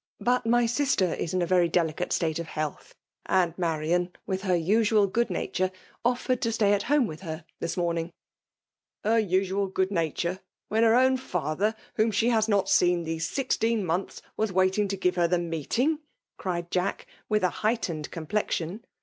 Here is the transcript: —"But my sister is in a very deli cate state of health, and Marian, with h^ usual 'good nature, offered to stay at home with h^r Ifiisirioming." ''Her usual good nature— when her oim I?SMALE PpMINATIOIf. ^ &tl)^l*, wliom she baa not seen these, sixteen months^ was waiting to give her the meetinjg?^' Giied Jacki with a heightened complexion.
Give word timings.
—"But 0.29 0.47
my 0.47 0.65
sister 0.65 1.13
is 1.13 1.31
in 1.35 1.43
a 1.43 1.45
very 1.45 1.69
deli 1.69 1.93
cate 1.93 2.11
state 2.11 2.39
of 2.39 2.47
health, 2.47 2.95
and 3.27 3.55
Marian, 3.55 4.11
with 4.25 4.41
h^ 4.41 4.65
usual 4.65 5.05
'good 5.05 5.29
nature, 5.29 5.71
offered 6.03 6.41
to 6.41 6.51
stay 6.51 6.73
at 6.73 6.81
home 6.89 7.05
with 7.05 7.21
h^r 7.21 7.43
Ifiisirioming." 7.61 8.11
''Her 9.05 9.19
usual 9.29 9.67
good 9.67 9.91
nature— 9.91 10.39
when 10.69 10.81
her 10.81 10.93
oim 10.95 11.19
I?SMALE 11.19 11.45
PpMINATIOIf. 11.55 11.73
^ 11.73 11.75
&tl)^l*, 11.75 11.75
wliom 12.07 12.13
she 12.13 12.29
baa 12.31 12.41
not 12.47 12.67
seen 12.67 13.03
these, 13.03 13.29
sixteen 13.29 13.83
months^ 13.85 14.21
was 14.35 14.51
waiting 14.51 14.87
to 14.87 14.97
give 14.97 15.17
her 15.17 15.27
the 15.27 15.37
meetinjg?^' 15.37 15.99
Giied 16.39 16.71
Jacki 16.71 17.05
with 17.29 17.43
a 17.43 17.49
heightened 17.61 18.09
complexion. 18.09 18.83